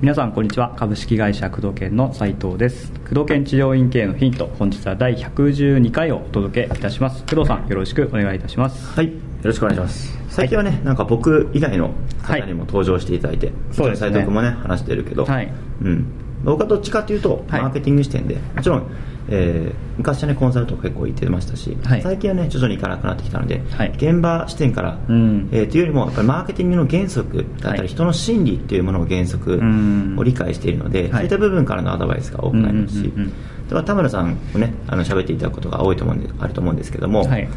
[0.00, 0.74] 皆さんこんにちは。
[0.76, 2.90] 株式会社工藤研の斉藤です。
[3.08, 4.46] 工藤研治療院系のヒント。
[4.58, 7.22] 本日は第112回をお届けいたします。
[7.24, 8.94] 工藤さんよろしくお願いいたします。
[8.94, 9.08] はい。
[9.08, 9.12] よ
[9.42, 10.18] ろしくお願いします。
[10.30, 11.90] 最近はね、なんか僕以外の
[12.22, 14.08] 方にも登場していただいて、そうですね。
[14.08, 15.52] 斉藤君もね話してるけど、はい。
[15.82, 16.06] うん、
[16.44, 17.60] 僕はどっちかというとはい。
[17.62, 18.86] マーケティング視点で、もちろん、
[19.30, 22.02] えー昔はねコンサルとか結構行ってましたし、はい。
[22.02, 23.92] 最近はね徐々に行かなくなってきたので、はい。
[23.96, 25.48] 現場視点から、うん。
[25.52, 27.82] えーというよりもやっぱりマーケティングの原則だったはい。
[27.82, 30.16] り、人の心理っていうものの原則うん。
[30.18, 31.10] を理解しているので、はい。
[31.10, 33.68] そういった部分からのアドバイスが多くなりますし、うんうんうんうん。
[33.68, 37.48] では田村さんをねあの喋っていただくことが多いと思うんであると思うんですけども、はい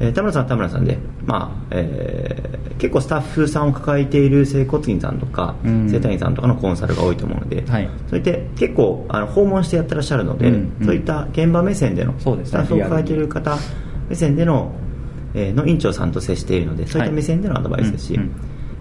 [0.00, 5.88] えー田村さんは田村さんで、まあえー結構スタッフさんを抱えている整骨院さんとか、うん。
[5.88, 7.88] 整体院さんとかのコンサルが多いと思うので、はい。
[8.10, 10.86] そういって結構あの訪問してやってらっしゃるので、うんうん。
[10.86, 12.50] そういった現場目線でのそうですね。
[12.50, 13.56] スタッフを抱えている方
[14.08, 14.72] 目線での,、
[15.34, 18.30] えーの院長さんと接しているのでそういった目線でのアドバイスですし、うんうん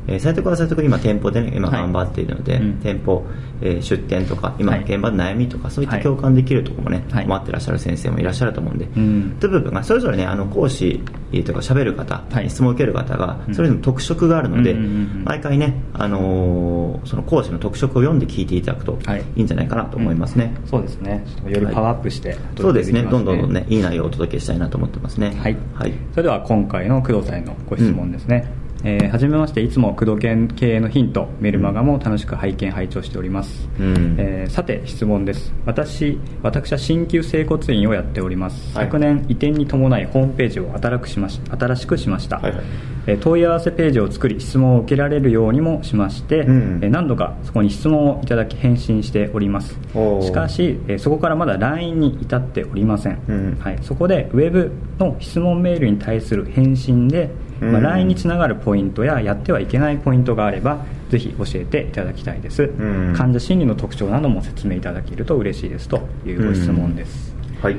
[0.07, 1.81] えー斉藤君は斉藤君今店舗でね今はい。
[1.81, 2.73] 頑張っているので、うん。
[2.79, 3.25] 店舗、
[3.61, 4.81] えー出店とか今はい。
[4.83, 6.03] 現場で悩みとかそういったはい。
[6.03, 7.27] 共感できるところもね、はい。
[7.27, 9.37] 待ってらっしゃる先生もいらっしゃると思うんで、うん。
[9.39, 10.99] という部分がそれぞれねあの講師
[11.45, 12.49] とか喋る方、はい。
[12.49, 13.55] 質問を受ける方がうん。
[13.55, 14.91] それぞれの特色があるので、うんうんうん。
[14.91, 19.23] うん毎回ね、あのーその講師の特色を読んで聞いていただくとはい。
[19.35, 21.25] いいんじゃないかなと思いますね、そうですね。
[21.47, 23.03] よりパワーアップして、そうですね。
[23.07, 23.65] おどんどんどんね。
[23.69, 25.33] いい内容をお届けしたいなと思ってますね。
[25.37, 28.47] はい、はい、それでは今回の工藤さんへのご質問ですね、
[28.85, 34.15] えーはじめましていつも工藤研経営のヒントメルマガも楽しく拝見拝聴しております、うん。
[34.19, 35.53] えーさて質問です。
[35.65, 38.85] 私私は鍼灸整骨院をやっております、はい。
[38.85, 42.63] 昨年移転に伴いホームページを新くしまし新しくしました、はいはい。
[43.07, 46.79] えー問い合わせページを作り質問を受けられるようにもしまして、うん。
[46.83, 49.79] えー何度かそこに質問をいただき返信しております。
[50.21, 53.57] しかし、えーそこからまだ LINE に至っておりません、うん。
[53.59, 57.29] はい、そこでウェブの質問メールに対する返信で、
[57.71, 63.13] まあ、うん LINE につながるポイントややってはいけないポイントがあればぜひ教えていただきたいです、ん。
[63.15, 67.77] 患者心理の特徴なども説明いただけると嬉しいですというご質問です、はい。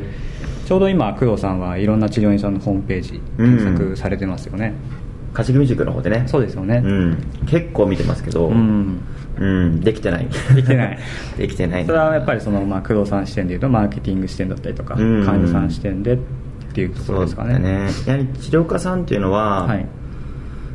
[0.66, 4.75] ちょうど今工藤さんはいろんな治療院さんのホームページ検索されてますよね、
[5.34, 6.25] 勝ち組塾の方でね。
[6.26, 6.80] そうですよね。
[6.84, 7.16] うん、
[7.47, 9.00] 結構見てますけど、うん。
[9.36, 9.80] うん。
[9.80, 10.28] できてない。
[10.54, 10.98] できてない。
[11.36, 11.84] できてない。
[11.84, 15.25] それはやっぱりその、まあ、工藤さん視点でいうとマーケティング視点だったりとか、うん。
[15.25, 16.19] 患者さん視点で
[16.74, 17.60] っていうところですかね。
[17.60, 17.88] ね。
[18.04, 19.86] やはり治療家さんっていうのは、はい。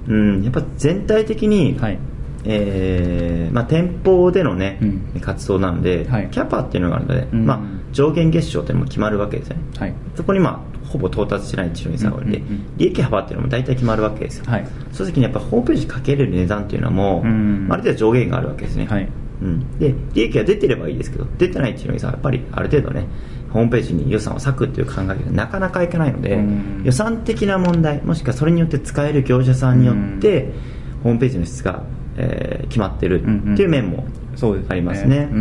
[0.07, 1.99] うん、やっぱ全体的に、はい。
[2.45, 5.19] えーまあ、店舗でのね、うん。
[5.19, 6.29] 活動なので、はい。
[6.31, 7.45] キャパっていうのがあるので、うん。
[7.45, 7.59] まあ、
[7.91, 9.63] 上限月賞っていうのも決まるわけですよね。
[9.77, 9.93] はい。
[10.15, 12.77] そこに、まあ、ほぼ到達しない治療院さんがおりで、うんうんうん。
[12.77, 14.67] 利益幅っていうのも大体決まるわけですよ、はい。
[14.93, 17.67] そういう時にやっぱホームページかけれる値段っていうのはもう、うん。
[17.69, 19.09] ある程度上限があるわけですね、はい。
[19.41, 23.07] うん、で利益が出てればいいですけど出てない治療院さんはやっぱりある程度ね
[23.51, 26.81] ホームページに予算を割くっていう考えがなかなかいかないので、うん。
[26.83, 30.51] 予算的な問題もしくはそれによって使える業者さんによって、
[31.03, 31.83] ホームページの質が、
[32.17, 34.05] えー決まってるっていう面も
[34.69, 35.39] ありますね、うん。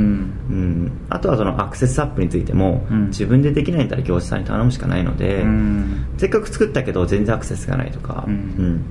[0.48, 0.92] うん。
[1.10, 3.06] あとはそのアクセスアップについても、うん。
[3.08, 6.06] 自分でできないんだったら業者さんに頼むしかないので、うん。
[6.16, 8.32] せっかく作ったけど全然アクセスがないとか、うん。
[8.32, 8.84] うん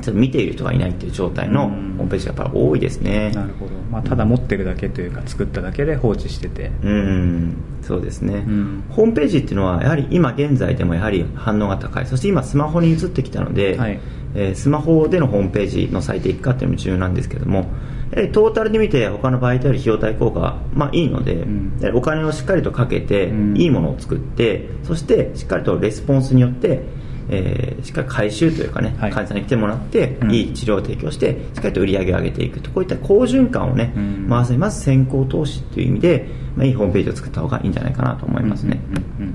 [0.00, 1.74] ちょっと見ている人がいないっていう状態のホうん。
[2.00, 6.70] ームページがやっぱり多いですね、なるほど、まあ、ただ持ってるだけというか作っただけで放置してて。
[6.82, 7.56] うん。
[7.82, 8.84] そうですね、ん。
[8.90, 12.06] ホームページっていうのはやはり今現在でもやはり反応が高い。
[12.06, 14.00] そして今スマホに移ってきたので、はい。
[14.34, 17.66] えースマホでのホームページの最適化っていうのも重要なんですけども
[18.12, 21.76] やはりトータルで見て他の場合とより費用対効果が、まあ、いいので、ん。
[21.80, 23.56] やはりお金をしっかりとかけて、うん。
[23.56, 26.82] いいものを作ってそしてしっかりとレスポンスによって
[27.30, 29.10] えーしっかり回収というかね、はい。
[29.10, 30.30] 患者さんに来てもらって、うん。
[30.32, 34.26] いい治療を提供してしっかりと売り上げを上げていくとこういった好循環をね、うん。
[34.28, 39.34] 回すにまず先行投資という意味で、まあ、いいホームページを作った方がいいんじゃないかなと思いますね、うんうんうん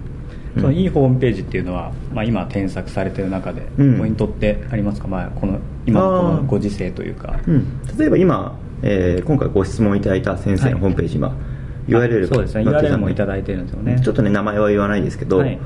[0.58, 4.00] そのいいホームページっていうのは、まあ、今添削されてる中でうん。
[4.00, 7.40] ポイントってありますか、まあ、この今のこのご時世というか。
[7.48, 11.36] うん、例えば今、えー今回ご質問いただいた先生のホームページ、今
[11.88, 12.64] URL そうですね。
[12.98, 14.02] もいただいてるんですよね。
[14.04, 15.60] ちょっとね名前は言わないですけど、はい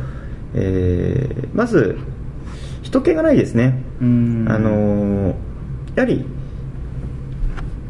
[0.53, 1.97] えーまず
[2.81, 3.81] 人気がないですね。
[4.01, 4.45] うん。
[4.49, 5.35] あのー
[5.95, 6.25] やはり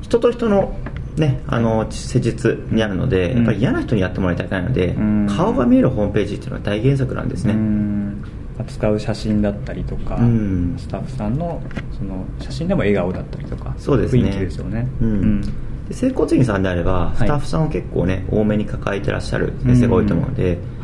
[0.01, 0.75] 人と人の
[1.15, 3.37] ね、あの施術にあるので、うん。
[3.37, 5.27] やっぱり嫌な人にやってもらいたくないので、うん。
[5.27, 8.23] 顔が見えるホームページっていうのは大原則なんですね、うん。
[8.67, 10.75] 使う写真だったりとか、うん。
[10.77, 11.61] スタッフさんの
[11.97, 14.23] その写真でも笑顔だったりとかそうですね。
[14.23, 15.41] 雰囲気ですよね、うん。
[15.41, 15.49] で
[15.91, 17.17] 整骨院さんであればい。
[17.17, 20.80] スタッフさんを結構ね、多めに抱えてらっしゃる先生が多いと思うので、えー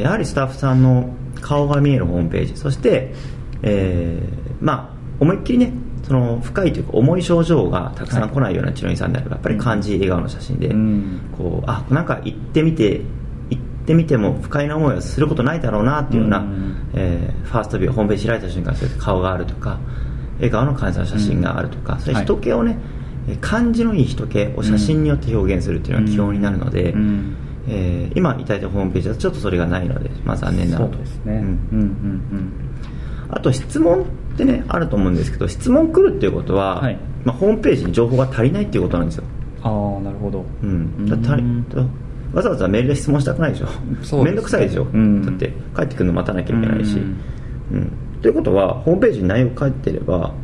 [0.00, 1.10] やはりスタッフさんの
[1.40, 3.12] 顔が見えるホームページそして、
[3.62, 11.20] えーまあ思いっきりねその深いというか重い症状がたくさん来ないような治療院さんであればやっぱり感じいい笑顔の写真で、うん。
[11.36, 13.00] こうあなんか行ってみて
[13.50, 16.90] 行っってみても不快な思いはすることないだろうなっていうような、うん。
[16.94, 19.78] えーファーストビューホームページ開いた瞬間そうやって顔があるとか
[20.36, 22.76] 笑顔の患者さんの写真があるとか、それ人気をね、
[23.28, 27.36] えー感じのいい人気を写真によって表現するっていうのが基本になるので、うん
[27.68, 32.52] えー今いただいたホームページだとちょっとそれがないので、まあ、残念なのそうですね、ううんんうん。
[33.28, 34.04] あと質問っ
[34.36, 36.98] てねあると思うんですけど質問来るっていうことは、はい。
[37.24, 40.44] まあ、ホームページに情報が足りないっていうことなんですよ、うんああなるほど。
[40.62, 41.44] うん、だ足り
[42.34, 43.66] わざわざメールで質問したくないでしょ。
[44.22, 45.24] 面倒くさいでしょ、うん。
[45.24, 47.16] だって帰ってくるの待たなきゃいけないし、うん。
[47.72, 47.92] うん。
[48.20, 50.34] ということはホームページに内容書いてれば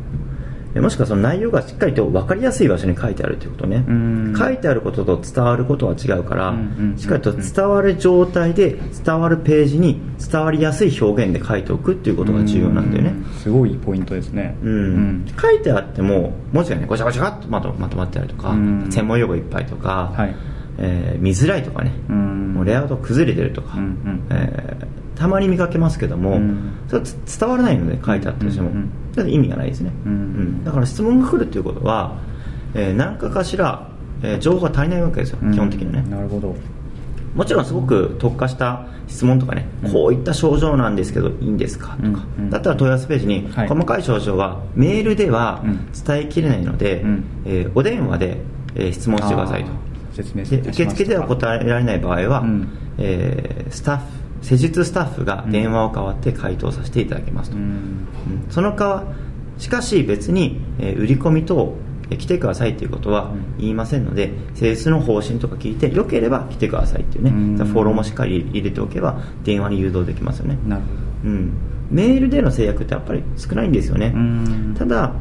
[0.79, 4.35] もしくはその内容がしっかりと分かりやすい場所に書いてあるということね、うん。
[4.37, 6.55] 書いてあることと伝わることは違うから、
[6.95, 14.57] しっかりと伝わる状態で伝わるページに伝わりやすい表現で書いておくっていうことが重要なんだよね、うすごいポイントですね。
[14.63, 15.25] うん。
[15.39, 18.87] 書いてあっても文字がねごちゃごちゃっとまとまとまってあるとか、うん。
[18.89, 20.35] 専門用語いっぱいとか、はい。
[20.77, 22.53] えー見づらいとかね、うん。
[22.53, 24.27] もうレイアウト崩れてるとか、うんうん。
[24.29, 26.73] えーたまに見かけますけども、うん。
[26.87, 30.63] それ伝わらないので書いてあったとしても、うんうんだ意味がないですね、うん。
[30.63, 32.15] だから質問が来るっていうことは、
[32.73, 33.87] えー何かかしら、
[34.23, 36.01] えー情報が足りないわけですよ、基本的にね。
[36.05, 36.55] うんなるほど。
[37.35, 39.93] もちろんすごく特化した質問とかね、うん。
[39.93, 42.43] こういった症状なんですけどいいんですかとか、うん。
[42.45, 42.49] うん。
[42.49, 43.67] だったら問い合わせページに、はい。
[43.69, 45.91] 細かい症状はメールではうん。
[45.93, 47.23] 伝えきれないので、うん。
[47.45, 48.37] えーお電話で、
[48.75, 49.71] えー質問してくださいと。
[50.13, 52.67] 説明します受付では答えられない場合は、うん。
[52.97, 54.03] えースタッフ
[54.41, 57.63] 施術スタッフが電話を代わって回答させていただきますと、うん。
[57.63, 58.07] うん。
[58.49, 59.03] その代わ
[59.57, 61.75] しかし別に、えー売り込みと
[62.09, 63.57] えー来てくださいということはうん。
[63.59, 67.57] 言いませんので、施術の方針とか聞いてよければ来てくださいっていうね、うん。
[67.57, 71.53] フォローもしっかり入れておけば電話に誘導できますよね、なるほうん、
[71.91, 74.75] メールでの制約ってやっぱり少ないんですよね、どうん。
[74.77, 75.13] ただ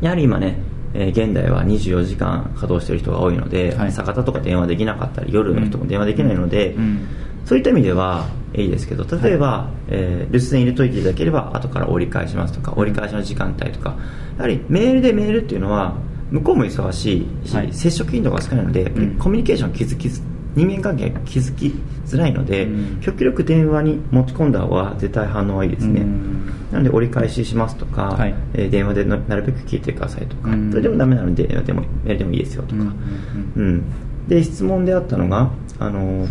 [0.00, 0.58] やはり今ね、
[0.92, 3.88] えー現代は24時間稼働している人が多いので、はい。
[3.88, 7.06] 朝方とか電話できなかったり夜の人も電話できないので、うん
[7.44, 13.96] そういった意味ではいいですけど例えば、えー留守電入れといていただければ後から折り返しますとか折り返しの時間帯とか
[14.36, 15.94] やはりメールでメールっていうのは
[16.32, 17.72] 向こうも忙しいし、はい。
[17.72, 19.18] 接触頻度が少ないので、うん。
[19.18, 20.22] コミュニケーション気づきず
[20.54, 21.74] 人間関係が気づき
[22.06, 23.00] づらいので、うん。
[23.02, 26.46] 極力電話に持ち込んだ方が絶対反応はいいですね、うん。
[26.72, 28.34] なので折り返ししますとか、はい。
[28.54, 33.84] えー電話でななるべく聞いてくださいとか、うんそれでもダメなので電話でもメールでもいいですよとか、うんうん
[34.28, 35.50] で質問であったのが
[35.80, 36.28] あの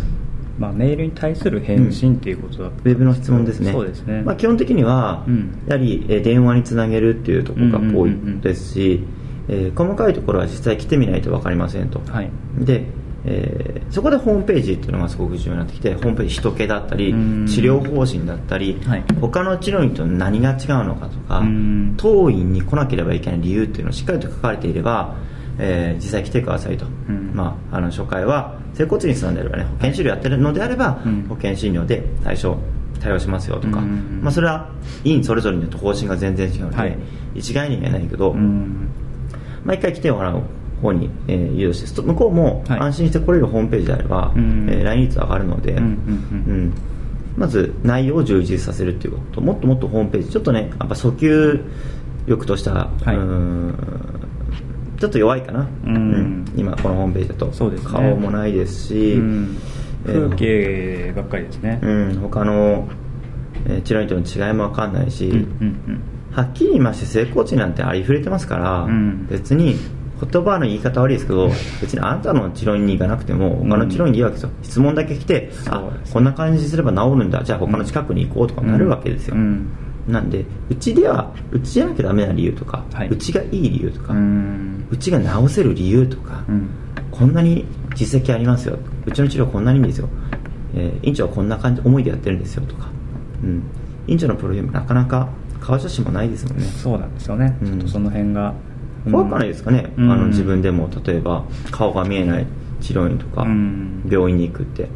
[0.58, 5.62] まあ、メールに対する返信っていうことだウェブの質問ですねそうですね、まあ、基本的には、うん。
[5.66, 8.40] やはり、えー電話につなげるっていうところが多いうんうんうんうん。
[8.40, 9.04] ですし、
[9.48, 12.30] えー細かいところは実際来てみないと分かりませんと、はい。
[12.58, 12.84] で、
[13.24, 25.16] えーそこでホームページっていうのがすごく重要になってきてホームページ人気だったりうん治療方針だったり、はい他の治療院と何が違うのかとかうん当院に来なければいけない理由っていうのをしっかりと書かれていれば、
[25.64, 27.30] えー実際来てくださいと、ん。
[27.34, 31.22] まあ、あの初回は整骨院さんであればね保険治療やってるのであれば、うん。
[31.28, 32.58] 保険診療で対象
[33.00, 34.68] 対応しますよとか、うんまあ、それは
[35.04, 36.98] 院それぞれによって方針が全然違うので、はい。
[37.34, 38.88] 一概には言えないけど、うん。
[39.64, 40.42] 毎回来てもらう
[40.80, 42.80] 方に、えー誘導して向こうもはい。
[42.80, 44.68] 安心して来れるホームページであれば、うん。
[44.68, 46.72] えー LINE 率上がるので、うん
[47.34, 49.40] まず内容を充実させるっていうこと。
[49.40, 51.64] もっともっとホームページちょっとねやっぱ訴求
[52.26, 53.16] 力とした、はい。
[53.16, 53.74] うーん
[55.02, 56.44] ちょっと弱いかな、うん。
[56.56, 57.52] 今このホームページだと。
[57.52, 57.90] そうですね。
[57.90, 59.20] 顔もないですし、
[60.06, 61.80] 風景ばっかりですね。
[61.82, 62.88] うん、他の、
[63.66, 69.26] えー治療院との違いも分かんないし、うんうんはっきり言いまして整骨院なんてありふれてますから、うん。
[69.28, 69.74] 別に
[70.20, 71.48] 言葉の言い方悪いですけど
[71.80, 75.52] 別にあなたの治療院に行かなくても他の治療院でいいわけですよ、質問だけ来てうで
[76.06, 77.42] すこんな感じすれば治るんだ。
[77.42, 79.66] じゃあ他の近くに行こうとかなるわけですよ、うん。
[80.06, 83.08] なんでうちではうちじゃなきゃダメな理由とか、はい。
[83.08, 84.14] うちがいい理由とか、
[84.92, 86.68] ううんちが治せる理由とか、うん。
[87.10, 88.78] こんなに実績ありますよ。
[89.06, 90.08] うちの治療こんなにいいんですよ、
[90.74, 92.88] えー院長はこんな感じ思いでやってるんですよとか、
[93.42, 93.62] うん、
[94.06, 95.28] 院長のプロフィールもなかなか
[95.60, 96.64] 顔写真もないですもんね。
[96.64, 97.68] そうなんですよね、うん。
[97.68, 98.54] ちょっとその辺が
[99.10, 100.10] 怖くないですかね、うん。
[100.10, 102.46] あの自分でも例えば顔が見えない
[102.80, 104.02] 治療院とか、うん。
[104.10, 104.88] 病院に行くって、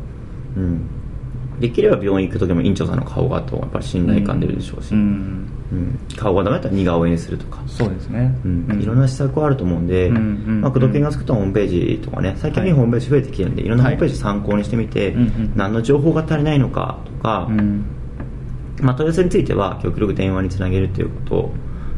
[0.57, 0.81] うん、
[1.61, 5.03] できれば病院行く時も院長さんの顔がとやっぱり信頼感出るでしょうし、ううん。
[5.03, 8.81] ん顔がダメだったら似顔絵にするとか、そうですね、うん。
[8.81, 15.15] いろんな施策はあると思うんで、まあ、工藤研が作ったホームページとかね最近はいホームページ増えてきてるんで、い、ろんなホームページ参考にしてみて、
[15.55, 17.85] 何の情報が足りないのかとか、うん。
[18.81, 21.51] まあ、問い合わせについては極力電話につなげるということ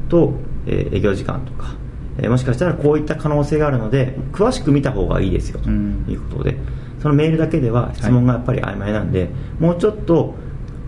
[0.09, 0.33] と、
[0.67, 1.75] えー営業時間とか、
[2.19, 6.57] えーもしかしたらこういった可能性があるので詳しく見た方がいいですよとうんいうことで、
[7.01, 9.29] そのメールだけでは質問がやっぱり曖昧なんで、
[9.59, 10.35] もうちょっと、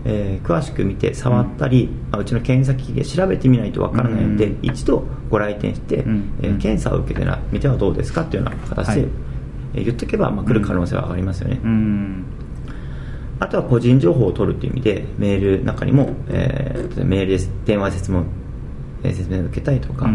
[0.03, 4.57] えー詳しく見て触ったり、まあ、うちの検査機器で調べてみないとわからないので、うん。
[4.63, 6.33] 一度ご来店して、うん。
[6.41, 9.09] えー検査を受けてなみてはどうですかというような形で、はい。
[9.75, 12.25] えー言っとけば、まあ、来る可能性は上がりますよね、うん。
[13.39, 18.25] あとは個人情報を取るという意味でメールの中にも、えーメールです電話で説問
[19.03, 20.05] えー説明を受けたいとか、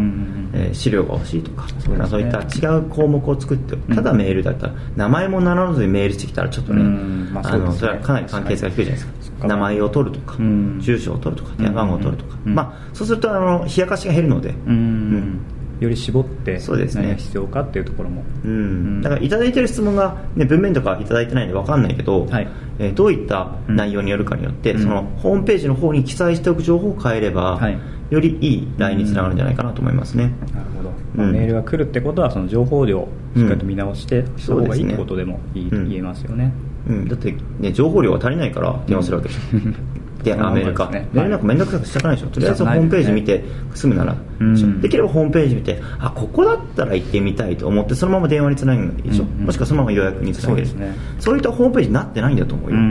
[0.52, 1.98] えー資料が欲しいとかそうね。
[1.98, 9.42] まあそういった違う項目を作ってただメールだったら名前も名乗らずにメールしてきたらちょっとね、うんまああのそれはかなり関係性が低いじゃないですか。
[9.42, 9.48] か。
[9.48, 10.78] 名前を取るとか、うん。
[10.80, 12.54] 住所を取るとか電話番号を取るとか、うん。
[12.54, 15.40] まあ、そうするとあの冷やかしが減るので、うん
[15.78, 17.02] より絞ってそうですね。
[17.02, 18.24] 何が必要かっていうところも。
[18.44, 22.48] うん、だからいただいてる質問が、ね、文面とかいただいてないんで分かんないけど、はい。
[22.78, 24.82] えーどういった内容によるかによって、うん。
[24.82, 27.78] そのホームページの方に記載しておく情報を変えれば、はい
[28.10, 36.52] よりいい LINE につながるんじゃないかなと思いますね、なるほど、まあうんメールが来るってことはその情報量をしっかりと見直してした方がいいそうですねってことでもいいうん言えますよね、
[36.88, 43.44] うん、だって、ね、情報量が足りないから電話するわけでしょ、であメールか、ねメールなんか面倒くさくしたくないでしょ、とりあえずホームページ見て
[43.74, 50.66] 済むなら、うんできればホームページ見てあここだったら行ってみたいと思ってそのまま電話につなげるでしょ、もしくはそのまま予約につなげる。
[50.66, 50.96] そうですね。
[51.18, 52.82] そういったホームページになってないんだと思うよ、うん。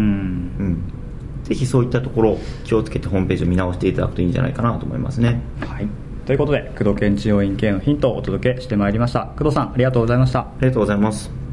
[0.60, 0.65] うん
[1.46, 5.42] ぜひそういったところ気をつけてホームページを見直していただくといいんじゃないかなと思いますね。
[5.62, 5.88] はい。
[6.26, 9.28] ということで工藤県治療院系のヒントをお届けしてまいりました。
[9.38, 10.40] 工藤さんありがとうございました。
[10.40, 11.45] ありがとうございます